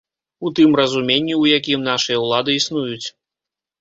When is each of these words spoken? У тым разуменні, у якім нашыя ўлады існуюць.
У 0.47 0.51
тым 0.59 0.69
разуменні, 0.79 1.35
у 1.41 1.45
якім 1.59 1.85
нашыя 1.91 2.17
ўлады 2.25 2.51
існуюць. 2.61 3.07